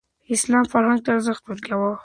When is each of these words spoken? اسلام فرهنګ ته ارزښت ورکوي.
اسلام 0.35 0.65
فرهنګ 0.71 0.99
ته 1.05 1.09
ارزښت 1.15 1.43
ورکوي. 1.45 1.91